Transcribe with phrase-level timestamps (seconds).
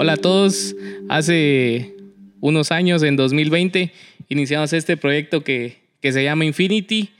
[0.00, 0.76] Hola a todos.
[1.08, 1.96] Hace
[2.38, 3.92] unos años, en 2020,
[4.28, 7.10] iniciamos este proyecto que, que se llama Infinity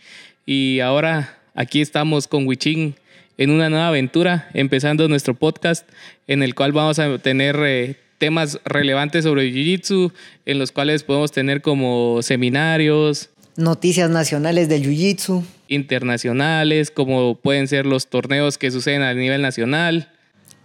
[0.46, 2.94] y ahora aquí estamos con Wichin
[3.36, 5.88] en una nueva aventura, empezando nuestro podcast
[6.28, 10.12] en el cual vamos a tener eh, temas relevantes sobre Jiu-Jitsu,
[10.46, 15.42] en los cuales podemos tener como seminarios, Noticias nacionales del Jiu-Jitsu.
[15.66, 20.12] internacionales, como pueden ser los torneos que suceden a nivel nacional.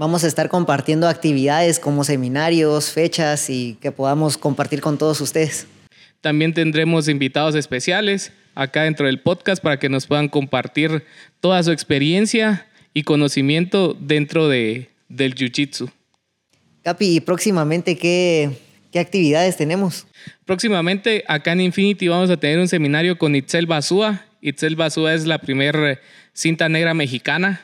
[0.04, 5.66] Vamos a estar compartiendo actividades como seminarios, fechas y que podamos compartir con todos ustedes.
[6.20, 11.06] También tendremos invitados especiales acá dentro del podcast para que nos puedan compartir
[11.40, 15.90] toda su experiencia y conocimiento dentro de, del Jiu-Jitsu.
[16.84, 18.50] Capi, ¿y próximamente qué,
[18.92, 20.06] qué actividades tenemos?
[20.44, 24.26] Próximamente acá en Infinity vamos a tener un seminario con Itzel Basúa.
[24.42, 26.02] Itzel Basúa es la primer
[26.34, 27.62] cinta negra mexicana.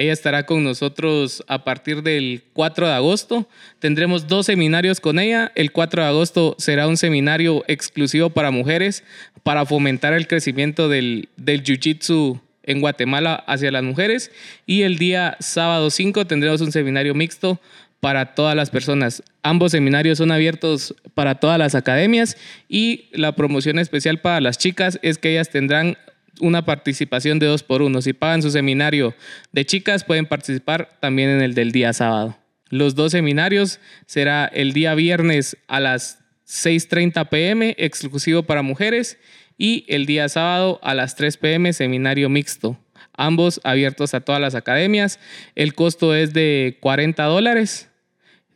[0.00, 3.46] Ella estará con nosotros a partir del 4 de agosto.
[3.80, 5.52] Tendremos dos seminarios con ella.
[5.54, 9.04] El 4 de agosto será un seminario exclusivo para mujeres
[9.42, 14.30] para fomentar el crecimiento del, Jiu-Jitsu en Guatemala hacia las mujeres.
[14.64, 17.60] Y el día sábado 5 tendremos un seminario mixto
[18.00, 19.22] para todas las personas.
[19.42, 22.38] Ambos seminarios son abiertos para todas las academias
[22.70, 25.98] y la promoción especial para las chicas es que ellas tendrán
[26.40, 28.02] una participación de dos por uno.
[28.02, 29.14] Si pagan su seminario
[29.52, 32.36] de chicas, pueden participar también en el del día sábado.
[32.68, 39.18] Los dos seminarios será el día viernes a las 6.30 pm, exclusivo para mujeres,
[39.58, 42.78] y el día sábado a las 3 pm, seminario mixto.
[43.12, 45.18] Ambos abiertos a todas las academias.
[45.54, 47.88] El costo es de 40 dólares.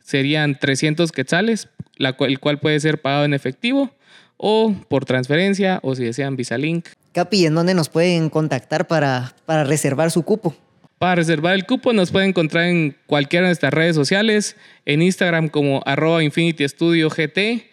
[0.01, 3.93] Serían 300 quetzales, el cual puede ser pagado en efectivo
[4.37, 6.87] o por transferencia o si desean Visa Link.
[7.15, 10.53] Capi, ¿en dónde nos pueden contactar para, para reservar su cupo?
[10.99, 15.47] Para reservar el cupo nos pueden encontrar en cualquiera de nuestras redes sociales, en Instagram
[15.47, 17.69] como arroba Infinity Studio GT,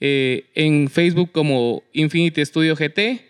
[0.00, 3.20] eh, en Facebook como Infinity Studio GT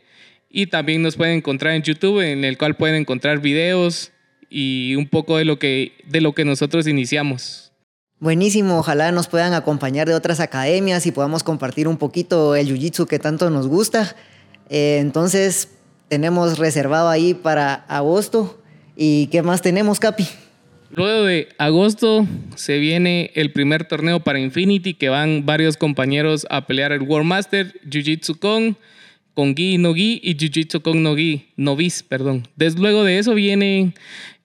[0.48, 4.12] y también nos pueden encontrar en YouTube en el cual pueden encontrar videos
[4.48, 7.72] y un poco de lo que, de lo que nosotros iniciamos.
[8.20, 13.08] Buenísimo, ojalá nos puedan acompañar de otras academias y podamos compartir un poquito el jiu-jitsu
[13.08, 14.14] que tanto nos gusta.
[14.68, 15.68] Eh, entonces,
[16.08, 18.60] tenemos reservado ahí para agosto.
[18.96, 20.26] ¿Y qué más tenemos, Capi?
[20.90, 26.66] Luego de agosto se viene el primer torneo para Infinity que van varios compañeros a
[26.66, 28.78] pelear el World Master, Jiu-Jitsu con,
[29.34, 32.48] con Gi no Gi y Jiu-Jitsu con no Gi, Novice, perdón.
[32.54, 33.94] Desde de eso viene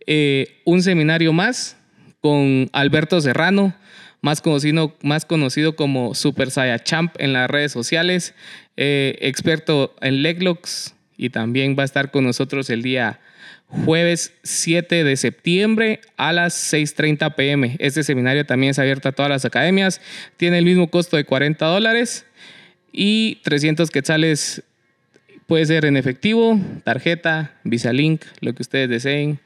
[0.08, 1.78] eh, un seminario más
[2.22, 3.74] con Alberto Serrano,
[4.22, 8.34] más conocido, más conocido como Super Saya Champ en las redes sociales,
[8.78, 13.20] eh, experto en leglocks y también va a estar con nosotros el día
[13.68, 17.76] jueves 7 de septiembre a las 6.30 pm.
[17.80, 20.02] Este seminario también es abierto a todas las academias,
[20.38, 22.26] tiene el mismo costo de 40 dólares
[22.92, 24.64] y 300 quetzales
[25.48, 29.40] puede ser en efectivo, tarjeta, Visa Link, lo que ustedes deseen.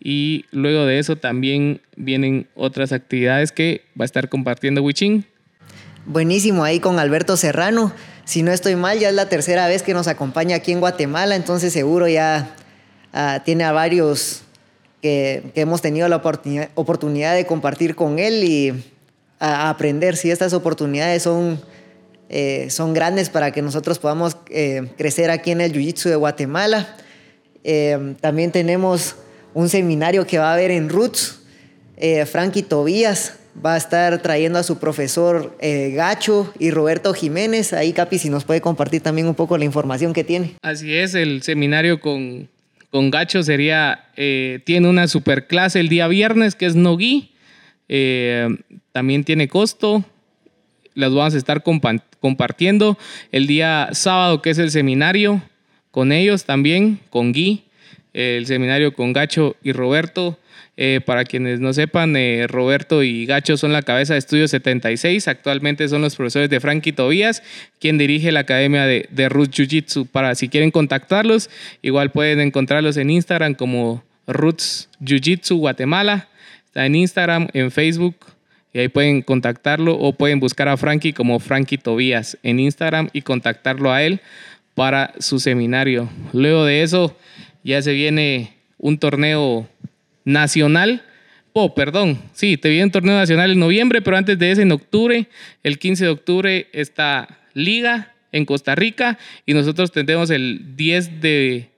[0.00, 5.24] Y luego de eso también vienen otras actividades que va a estar compartiendo Wichin.
[6.06, 7.92] Buenísimo ahí con Alberto Serrano.
[8.24, 11.36] Si no estoy mal, ya es la tercera vez que nos acompaña aquí en Guatemala,
[11.36, 12.54] entonces seguro ya
[13.12, 14.42] ah, tiene a varios
[15.02, 18.84] que, que hemos tenido la oportunidad, de compartir con él y
[19.38, 21.60] aprender si estas oportunidades son,
[22.30, 26.96] eh, son grandes para que nosotros podamos eh, crecer aquí en el Jiu-Jitsu de Guatemala.
[27.64, 29.16] Eh, también tenemos
[29.54, 31.40] un seminario que va a haber en Roots.
[31.96, 37.72] Eh, Frankie Tobías va a estar trayendo a su profesor eh, Gacho y Roberto Jiménez.
[37.72, 40.54] Ahí Capi si nos puede compartir también un poco la información que tiene.
[40.62, 42.48] Así es, el seminario con,
[42.90, 47.30] con Gacho sería, eh, tiene una super clase el día viernes que es Nogi.
[47.88, 48.48] Eh,
[48.92, 50.04] también tiene costo.
[50.94, 52.98] Las vamos a estar compa- compartiendo.
[53.30, 55.42] El día sábado que es el seminario
[55.92, 57.62] con ellos también, con Gui.
[58.14, 60.38] El seminario con Gacho y Roberto.
[60.76, 65.28] Eh, para quienes no sepan, eh, Roberto y Gacho son la cabeza de Estudio 76.
[65.28, 67.42] Actualmente son los profesores de Frankie Tobías,
[67.78, 70.06] quien dirige la academia de, de Roots Jiu Jitsu.
[70.06, 71.48] Para si quieren contactarlos,
[71.82, 76.28] igual pueden encontrarlos en Instagram como Roots Jiu Jitsu Guatemala.
[76.66, 78.16] Está en Instagram, en Facebook.
[78.72, 83.22] Y ahí pueden contactarlo o pueden buscar a Frankie como Frankie Tobías en Instagram y
[83.22, 84.20] contactarlo a él
[84.74, 86.10] para su seminario.
[86.32, 87.16] Luego de eso
[87.64, 89.68] ya se viene un torneo
[90.24, 91.02] nacional.
[91.52, 94.72] Oh, perdón, sí, te viene un torneo nacional en noviembre, pero antes de ese, en
[94.72, 95.28] octubre,
[95.62, 101.68] el 15 de octubre, está Liga en Costa Rica y nosotros tendremos el 10 de,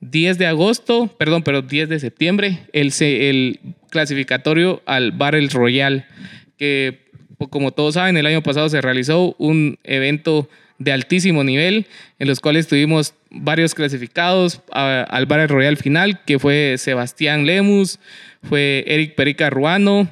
[0.00, 3.60] 10 de agosto, perdón, pero 10 de septiembre, el, el
[3.90, 6.06] clasificatorio al Battle Royal,
[6.58, 7.08] que
[7.50, 10.48] como todos saben, el año pasado se realizó un evento
[10.78, 11.86] de altísimo nivel,
[12.18, 17.98] en los cuales tuvimos varios clasificados al Bar Royal final, que fue Sebastián Lemus,
[18.42, 20.08] fue Eric Perica Ruano,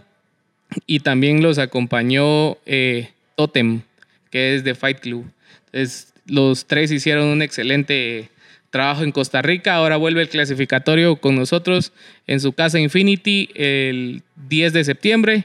[0.86, 3.82] y también los acompañó eh, Totem,
[4.30, 5.24] que es de Fight Club.
[5.66, 8.30] Entonces, los tres hicieron un excelente
[8.70, 9.74] trabajo en Costa Rica.
[9.74, 11.92] Ahora vuelve el clasificatorio con nosotros
[12.26, 15.44] en su casa Infinity el 10 de septiembre.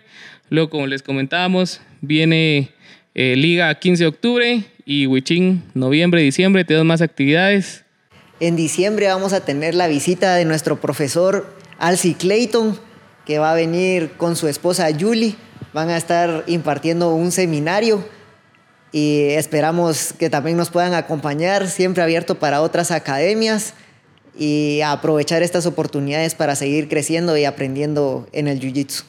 [0.50, 2.69] Luego, como les comentábamos, viene
[3.13, 6.65] eh, Liga 15 de octubre y Huichín noviembre, diciembre.
[6.65, 7.85] Tenemos más actividades.
[8.41, 11.47] En diciembre vamos a tener la visita de nuestro profesor
[11.79, 12.77] Alcy Clayton,
[13.25, 15.35] que va a venir con su esposa Julie.
[15.73, 18.05] Van a estar impartiendo un seminario
[18.91, 23.73] y esperamos que también nos puedan acompañar, siempre abierto para otras academias
[24.38, 29.03] y aprovechar estas oportunidades para seguir creciendo y aprendiendo en el Jiu-Jitsu.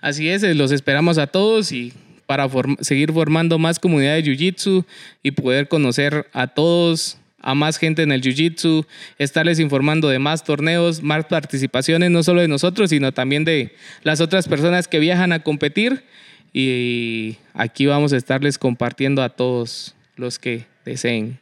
[0.00, 1.92] Así es, los esperamos a todos y
[2.28, 2.46] para
[2.80, 4.84] seguir formando más comunidad de Jiu-Jitsu
[5.22, 8.84] y poder conocer a todos, a más gente en el Jiu-Jitsu,
[9.18, 13.72] estarles informando de más torneos, más participaciones, no solo de nosotros, sino también de
[14.02, 16.04] las otras personas que viajan a competir.
[16.52, 21.38] Y aquí vamos a estarles compartiendo a todos los que deseen.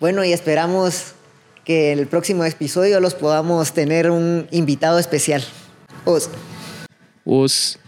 [0.00, 1.14] Bueno, y esperamos
[1.64, 5.44] que el próximo episodio los podamos tener un invitado especial.
[6.04, 6.28] Os.
[7.24, 7.79] Os.